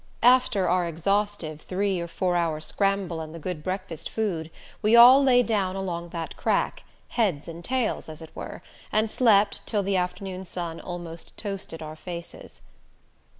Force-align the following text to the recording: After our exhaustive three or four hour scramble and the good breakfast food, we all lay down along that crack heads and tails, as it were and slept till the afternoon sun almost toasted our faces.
After 0.23 0.67
our 0.67 0.87
exhaustive 0.87 1.61
three 1.61 1.99
or 2.01 2.07
four 2.07 2.35
hour 2.35 2.59
scramble 2.59 3.21
and 3.21 3.35
the 3.35 3.39
good 3.39 3.61
breakfast 3.61 4.09
food, 4.09 4.49
we 4.81 4.95
all 4.95 5.23
lay 5.23 5.43
down 5.43 5.75
along 5.75 6.09
that 6.09 6.35
crack 6.35 6.83
heads 7.09 7.47
and 7.47 7.63
tails, 7.63 8.09
as 8.09 8.19
it 8.19 8.31
were 8.35 8.63
and 8.91 9.11
slept 9.11 9.63
till 9.67 9.83
the 9.83 9.97
afternoon 9.97 10.43
sun 10.43 10.79
almost 10.79 11.37
toasted 11.37 11.83
our 11.83 11.95
faces. 11.95 12.61